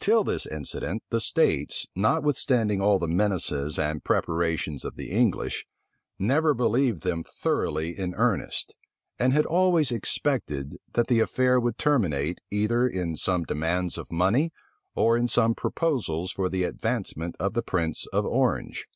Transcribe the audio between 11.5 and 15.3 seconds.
would terminate, either in some demands of money, or in